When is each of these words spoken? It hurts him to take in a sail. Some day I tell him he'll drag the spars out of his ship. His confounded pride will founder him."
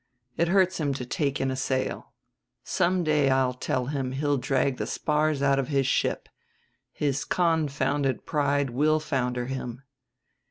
It 0.35 0.47
hurts 0.47 0.79
him 0.79 0.95
to 0.95 1.05
take 1.05 1.39
in 1.39 1.51
a 1.51 1.55
sail. 1.55 2.11
Some 2.63 3.03
day 3.03 3.29
I 3.29 3.53
tell 3.59 3.85
him 3.85 4.13
he'll 4.13 4.39
drag 4.39 4.77
the 4.77 4.87
spars 4.87 5.43
out 5.43 5.59
of 5.59 5.67
his 5.67 5.85
ship. 5.85 6.27
His 6.91 7.23
confounded 7.23 8.25
pride 8.25 8.71
will 8.71 8.99
founder 8.99 9.45
him." 9.45 9.83